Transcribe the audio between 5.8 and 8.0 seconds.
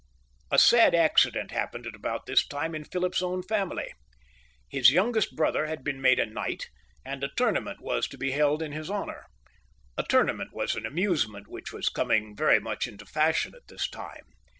been made a knight, and a tournament